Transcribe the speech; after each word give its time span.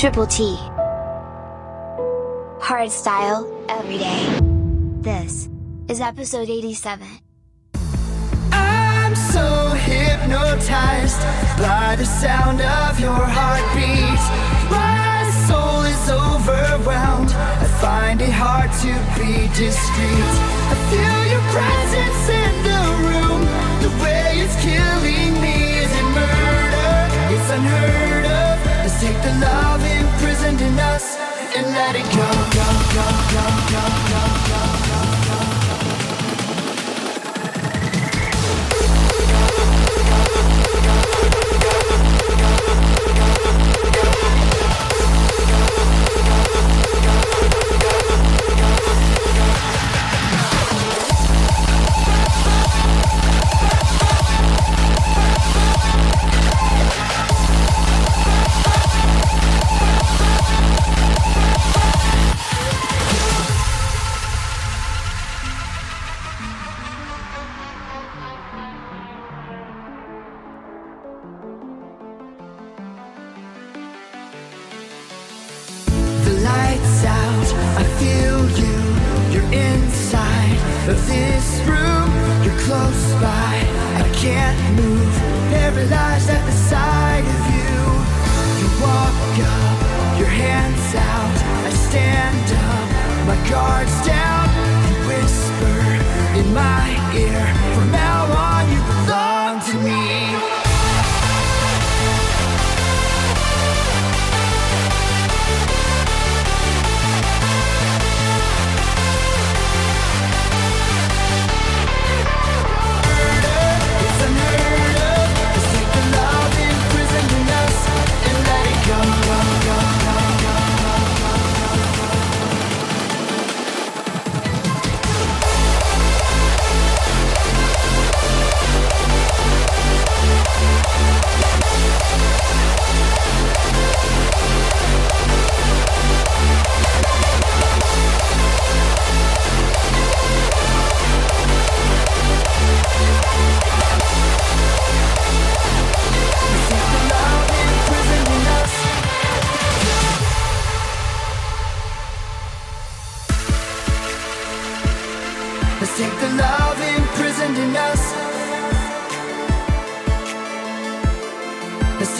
Triple 0.00 0.26
T. 0.26 0.56
Hard 2.58 2.90
style, 2.90 3.44
every 3.68 3.98
day. 3.98 4.40
This 5.02 5.50
is 5.88 6.00
episode 6.00 6.48
87. 6.48 7.06
I'm 8.50 9.14
so 9.14 9.74
hypnotized 9.76 11.20
by 11.60 11.96
the 11.98 12.06
sound 12.06 12.62
of 12.62 12.98
your 12.98 13.12
heartbeat. 13.12 14.24
My 14.72 15.28
soul 15.44 15.82
is 15.84 16.08
overwhelmed. 16.08 17.32
I 17.36 17.66
find 17.82 18.22
it 18.22 18.32
hard 18.32 18.72
to 18.80 18.92
be 19.20 19.48
discreet. 19.52 20.32
I 20.72 20.76
feel 20.88 21.20
your 21.28 21.44
presence 21.52 22.24
in 22.40 22.52
the 22.64 22.82
room. 23.04 23.40
The 23.84 23.92
way 24.02 24.40
it's 24.40 24.56
killing 24.64 25.34
me 25.44 25.84
is 25.84 25.92
murder? 26.16 26.88
It's 27.36 27.50
unheard 27.50 28.24
of. 28.24 28.49
Let's 28.82 28.98
take 28.98 29.20
the 29.22 29.34
love 29.40 29.84
imprisoned 29.84 30.62
in 30.62 30.78
us 30.78 31.18
and 31.54 31.66
let 31.66 31.96
it 31.96 32.04
go, 32.16 32.30
go, 32.56 32.90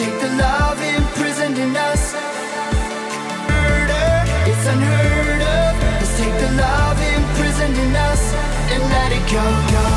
take 0.01 0.19
the 0.19 0.33
love 0.35 0.81
imprisoned 0.81 1.57
in 1.59 1.77
us. 1.77 2.13
Murder, 3.49 4.09
it's 4.49 4.65
unheard 4.73 5.41
of. 5.57 5.71
Let's 5.99 6.13
take 6.17 6.37
the 6.45 6.51
love 6.63 6.99
imprisoned 7.17 7.77
in 7.85 7.95
us 8.09 8.23
and 8.73 8.81
let 8.95 9.09
it 9.17 9.25
go, 9.35 9.45
go, 9.73 9.90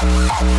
You 0.00 0.58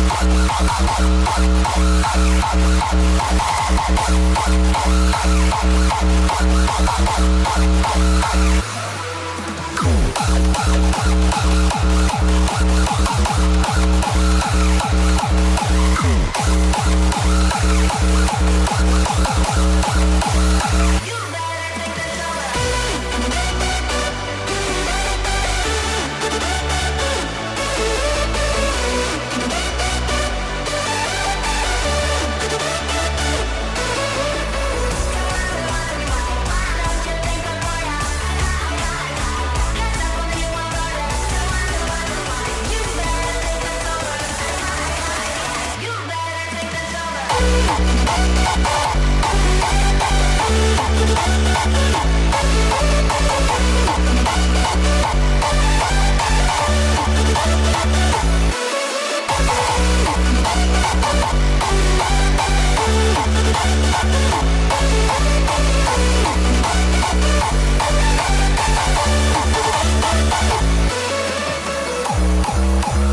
I 72.72 73.10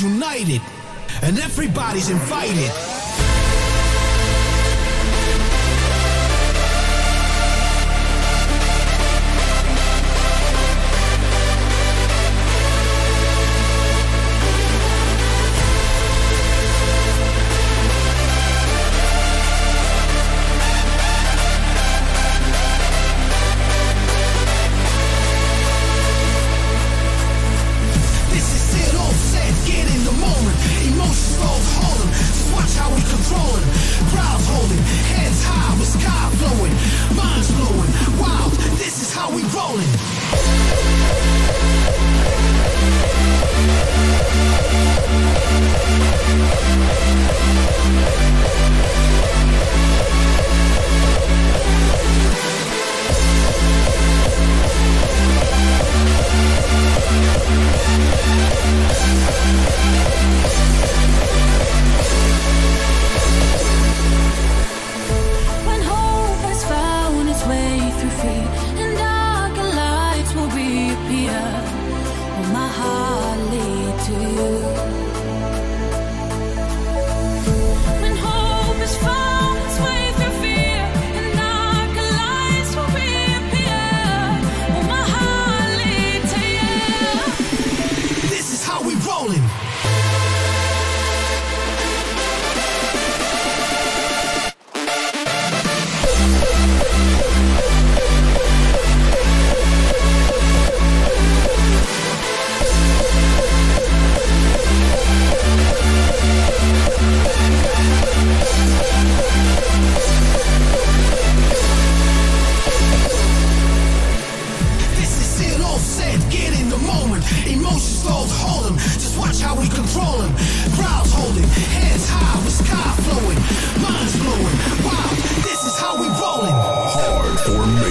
united, 0.00 0.60
and 1.22 1.38
everybody's 1.38 2.10
invited. 2.10 2.83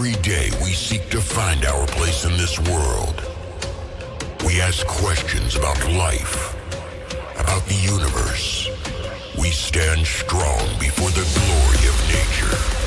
Every 0.00 0.22
day 0.22 0.48
we 0.62 0.72
seek 0.72 1.10
to 1.10 1.20
find 1.20 1.66
our 1.66 1.86
place 1.88 2.24
in 2.24 2.32
this 2.38 2.58
world. 2.58 3.22
We 4.46 4.62
ask 4.62 4.86
questions 4.86 5.56
about 5.56 5.76
life, 5.90 6.56
about 7.38 7.66
the 7.66 7.74
universe. 7.74 8.70
We 9.38 9.50
stand 9.50 10.06
strong 10.06 10.66
before 10.78 11.10
the 11.10 11.28
glory 11.36 11.86
of 11.86 11.96
nature. 12.08 12.79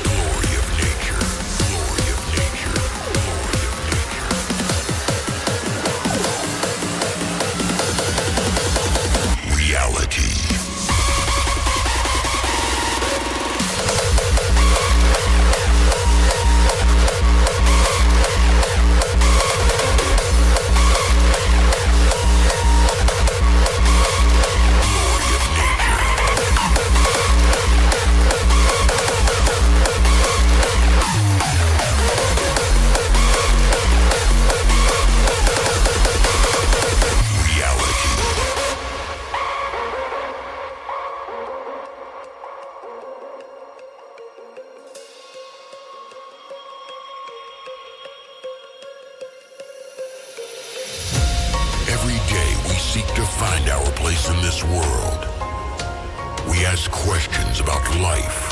has 56.74 56.88
questions 56.88 57.60
about 57.60 57.86
life, 58.02 58.50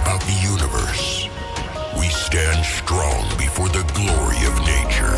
about 0.00 0.16
the 0.24 0.38
universe, 0.48 1.28
we 2.00 2.08
stand 2.08 2.64
strong 2.64 3.20
before 3.36 3.68
the 3.68 3.84
glory 3.92 4.40
of 4.48 4.56
nature. 4.64 5.12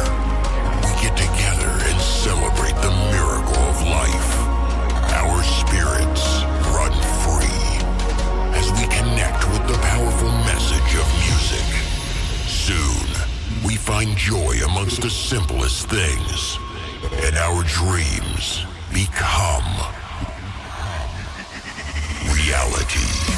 We 0.83 0.91
get 0.99 1.15
together 1.15 1.71
and 1.71 1.99
celebrate 2.03 2.75
the 2.83 2.91
miracle 3.15 3.63
of 3.63 3.79
life. 3.87 4.33
Our 5.23 5.39
spirits 5.63 6.43
run 6.75 6.91
free 7.23 7.63
as 8.59 8.67
we 8.75 8.91
connect 8.91 9.47
with 9.55 9.71
the 9.71 9.79
powerful 9.79 10.35
message 10.51 10.93
of 10.99 11.07
music. 11.31 11.69
Soon, 12.51 13.07
we 13.63 13.77
find 13.77 14.17
joy 14.17 14.59
amongst 14.67 15.03
the 15.03 15.11
simplest 15.11 15.87
things, 15.87 16.59
and 17.23 17.37
our 17.37 17.63
dreams 17.71 18.67
become 18.93 20.00
Turkey. 22.91 23.30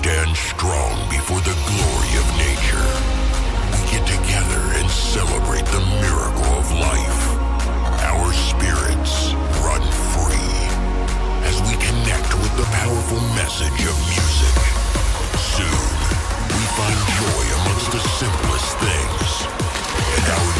stand 0.00 0.34
strong 0.34 0.96
before 1.10 1.40
the 1.44 1.52
glory 1.68 2.12
of 2.16 2.26
nature. 2.40 2.88
We 3.68 3.80
get 3.92 4.04
together 4.08 4.62
and 4.80 4.88
celebrate 4.88 5.66
the 5.76 5.84
miracle 6.00 6.52
of 6.56 6.72
life. 6.72 7.22
Our 8.08 8.32
spirits 8.32 9.36
run 9.60 9.84
free 10.16 10.56
as 11.44 11.60
we 11.68 11.76
connect 11.76 12.32
with 12.32 12.52
the 12.56 12.64
powerful 12.80 13.20
message 13.36 13.80
of 13.84 13.96
music. 14.08 14.56
Soon, 15.52 15.92
we 16.48 16.64
find 16.80 17.00
joy 17.20 17.44
amongst 17.60 17.92
the 17.92 18.02
simplest 18.16 18.72
things. 18.80 19.30
And 20.16 20.24
our 20.32 20.59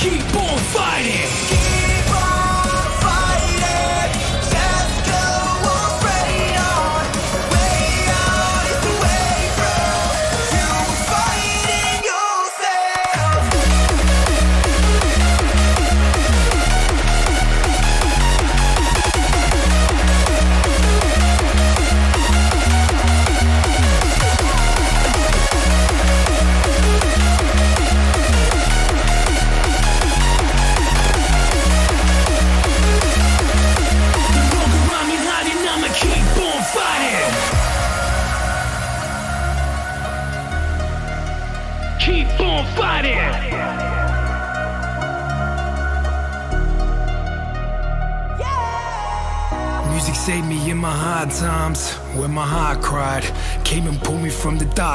keep 0.00 0.37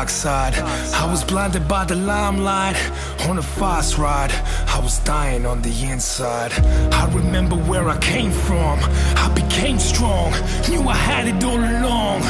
dark 0.04 0.10
side. 0.10 0.54
I 0.94 1.10
was 1.10 1.24
blinded 1.24 1.66
by 1.66 1.86
the 1.86 1.96
limelight 1.96 2.76
on 3.30 3.38
a 3.38 3.42
fast 3.42 3.98
ride. 3.98 4.34
I 4.68 4.80
was 4.82 5.00
dying 5.00 5.46
on 5.46 5.62
the 5.62 5.74
inside. 5.92 6.52
I 6.92 7.10
remember 7.14 7.56
where 7.56 7.88
I 7.88 7.98
came 8.00 8.32
from. 8.32 8.80
I 9.26 9.32
became 9.34 9.80
strong, 9.80 10.32
knew 10.70 10.90
I 10.90 10.96
had 10.96 11.28
it 11.28 11.42
all 11.44 11.64
along. 11.76 12.22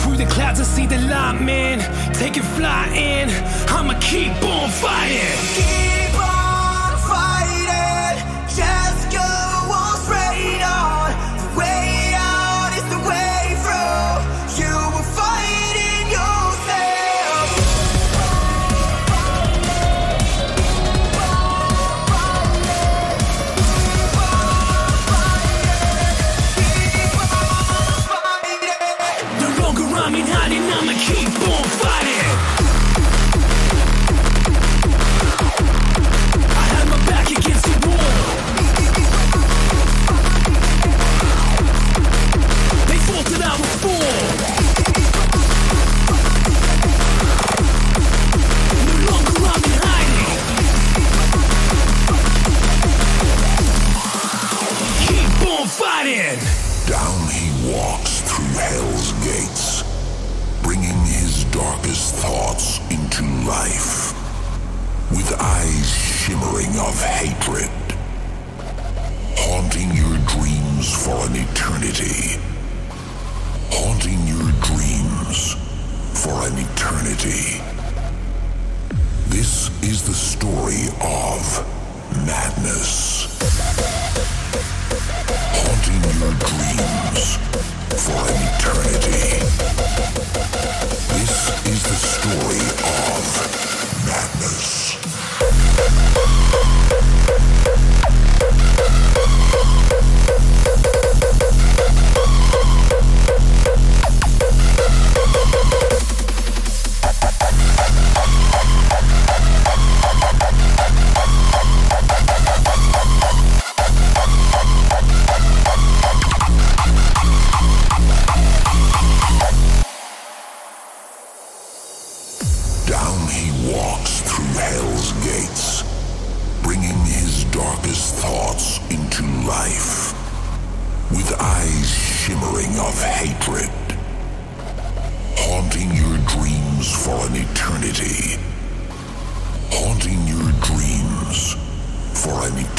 Through 0.00 0.16
the 0.16 0.26
clouds, 0.34 0.60
I 0.60 0.64
see 0.64 0.86
the 0.86 0.98
light, 1.12 1.42
man. 1.42 1.78
Take 2.14 2.38
it 2.38 2.46
flying. 2.56 3.28
I'ma 3.68 3.98
keep 4.00 4.32
on 4.42 4.70
fighting. 4.70 6.03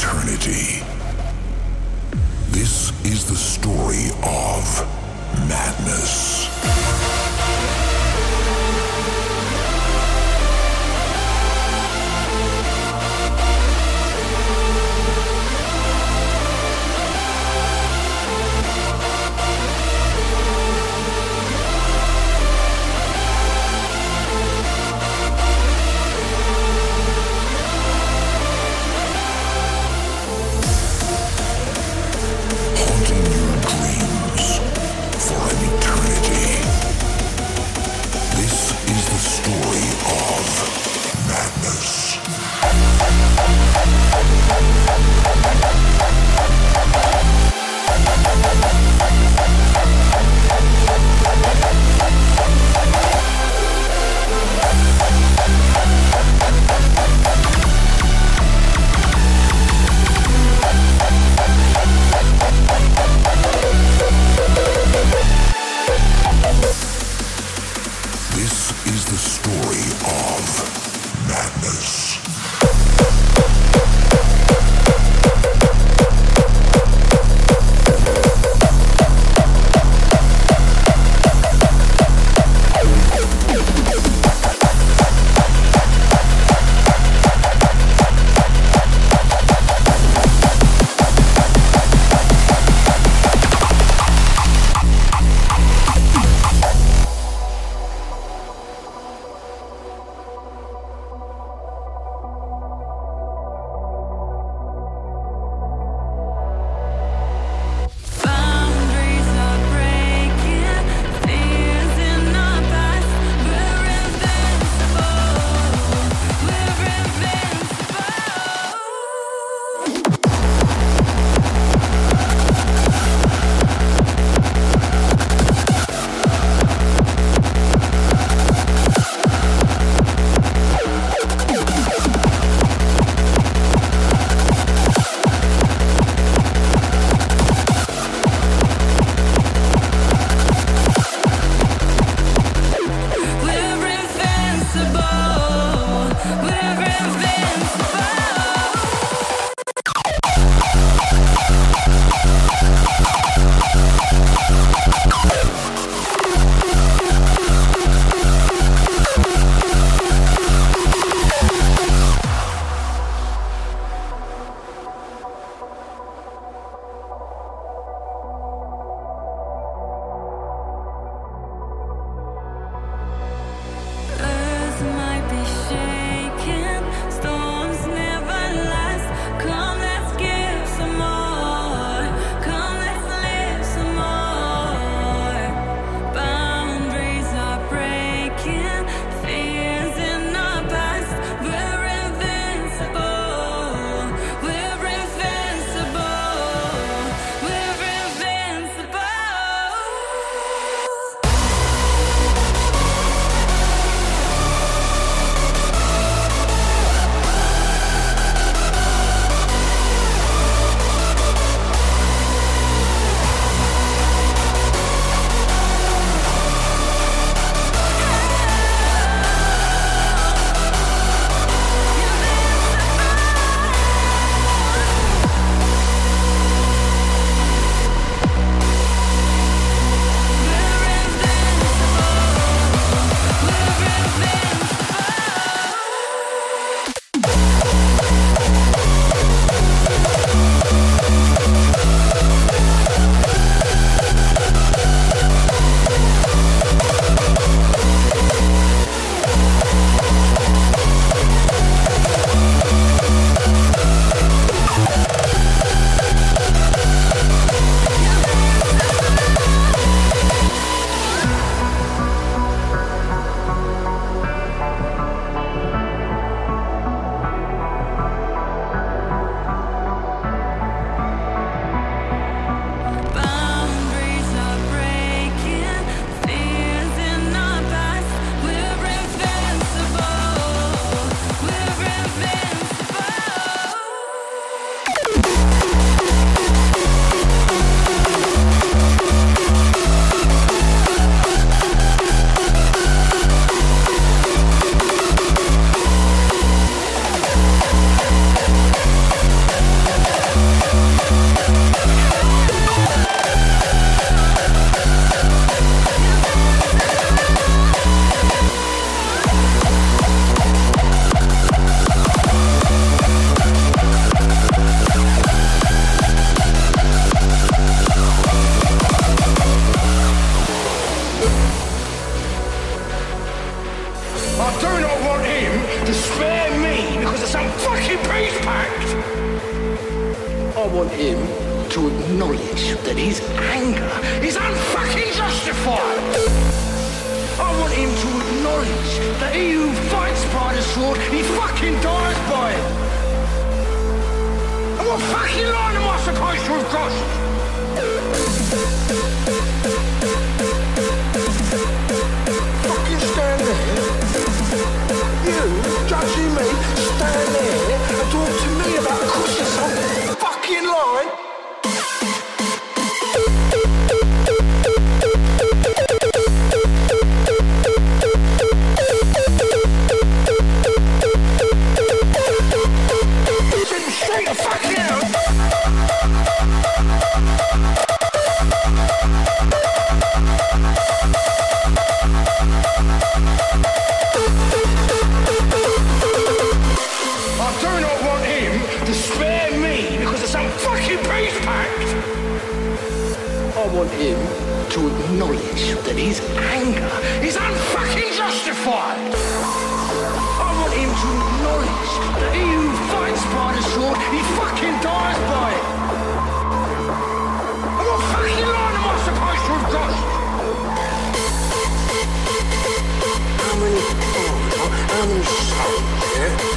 eternity. 0.06 1.05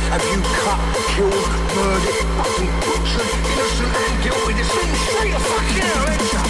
Have 0.10 0.24
you 0.26 0.42
cut, 0.42 0.80
killed, 1.14 1.34
murdered, 1.76 2.26
fucking 2.36 2.74
butchered 2.82 3.30
innocent 3.46 3.94
and 3.96 4.24
guilty? 4.24 4.54
It's 4.58 5.02
straight 5.06 5.34
the 5.34 5.40
fucking 5.40 5.84
hell. 5.84 6.49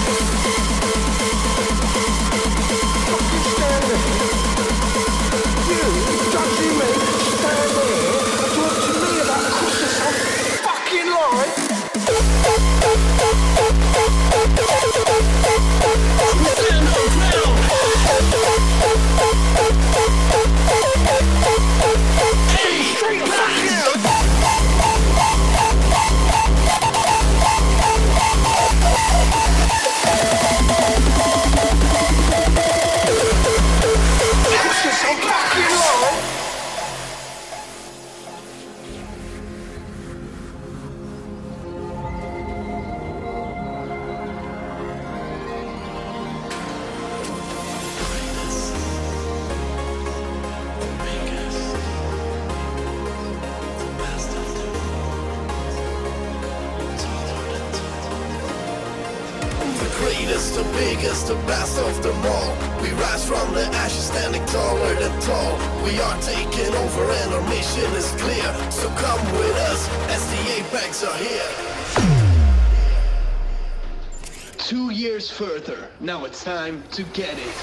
To 76.99 77.05
get 77.13 77.39
it. 77.39 77.58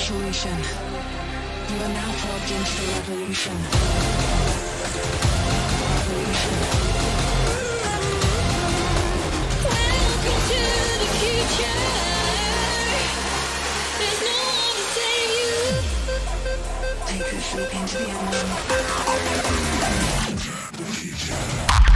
fluctuation. 0.00 0.56
You 1.68 1.76
are 1.84 1.88
now 1.88 2.12
plugged 2.12 2.50
into 2.50 2.72
the 2.80 2.86
revolution. 2.92 3.56
revolution. 6.08 6.56
Welcome 9.64 10.40
to 10.48 10.60
the 11.00 11.08
future. 11.20 11.80
There's 13.98 14.20
no 14.24 14.36
one 14.56 14.74
to 14.78 14.84
save 14.96 15.30
you. 15.38 15.54
Take 17.06 17.32
a 17.32 17.40
sleep 17.40 17.72
into 17.80 17.98
the 17.98 18.08
unknown. 18.10 18.48
The 20.76 20.84
future. 20.96 21.89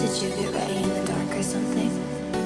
Did 0.00 0.22
you 0.22 0.30
get 0.30 0.54
ready 0.54 0.76
in 0.76 0.88
the 0.88 1.04
dark 1.04 1.36
or 1.36 1.42
something? 1.42 1.90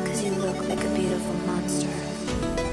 Cause 0.05 0.25
you 0.25 0.33
look 0.33 0.69
like 0.69 0.83
a 0.83 0.89
beautiful 0.89 1.35
monster. 1.47 2.64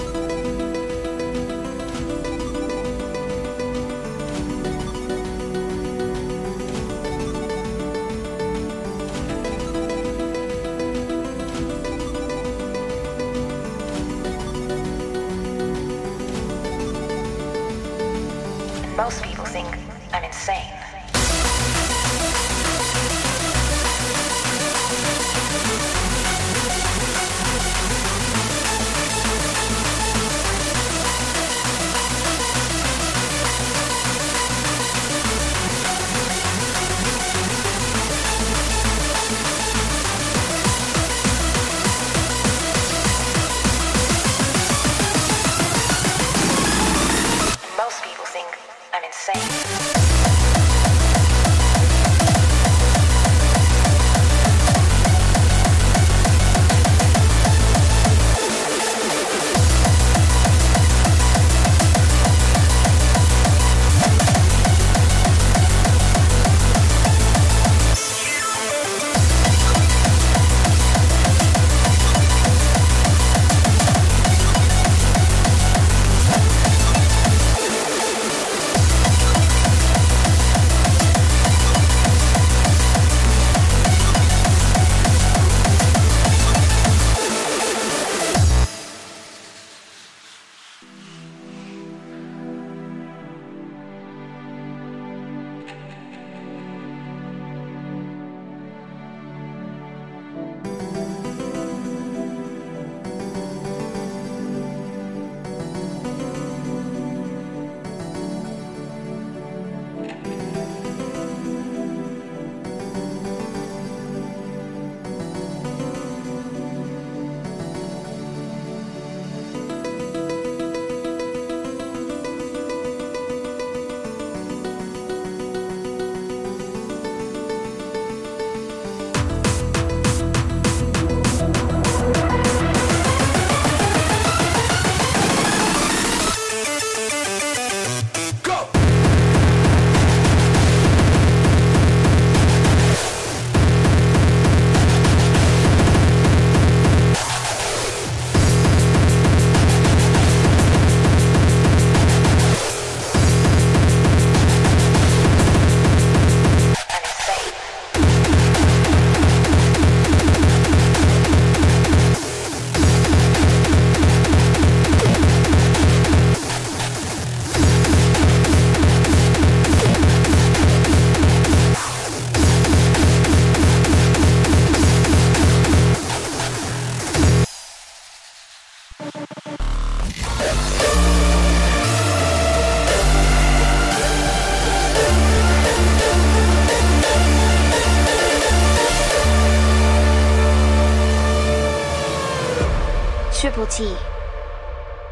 Triple 193.82 193.96
T. 193.96 194.04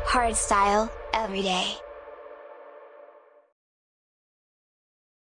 Hard 0.05 0.36
style, 0.36 0.91
every 1.13 1.41
day. 1.41 1.78